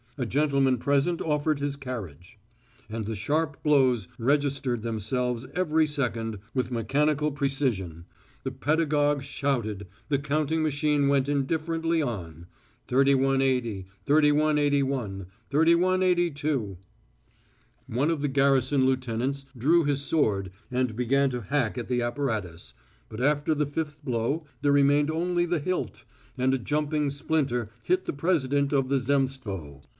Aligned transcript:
A 0.17 0.25
gentleman 0.25 0.77
present 0.77 1.19
offered 1.21 1.59
his 1.59 1.75
carriage. 1.75 2.37
And 2.89 3.05
the 3.05 3.15
sharp 3.15 3.63
blows 3.63 4.07
registered 4.19 4.81
themselves 4.83 5.47
every 5.55 5.87
second 5.87 6.39
with 6.53 6.69
mathematical 6.71 7.31
precision; 7.31 8.05
the 8.43 8.51
pedagogue 8.51 9.23
shouted; 9.23 9.87
the 10.09 10.19
counting 10.19 10.61
machine 10.61 11.07
went 11.07 11.29
indifferently 11.29 12.01
on. 12.03 12.45
3180, 12.87 13.87
3181, 14.05 15.25
3182.... 15.49 16.77
One 17.87 18.09
of 18.11 18.21
the 18.21 18.27
garrison 18.27 18.85
lieutenants 18.85 19.45
drew 19.57 19.85
his 19.85 20.01
sword 20.01 20.51
and 20.71 20.95
began 20.95 21.29
to 21.31 21.41
hack 21.41 21.77
at 21.77 21.87
the 21.87 22.01
apparatus, 22.01 22.73
but 23.09 23.21
after 23.21 23.55
the 23.55 23.67
fifth 23.67 24.03
blow 24.03 24.45
there 24.61 24.71
remained 24.71 25.09
only 25.11 25.45
the 25.45 25.59
hilt, 25.59 26.05
and 26.37 26.53
a 26.55 26.59
jumping 26.59 27.09
splinter 27.09 27.69
hit 27.83 28.05
the 28.05 28.13
president 28.13 28.71
of 28.71 28.89
the 28.89 28.99
Zemstvo. 28.99 29.81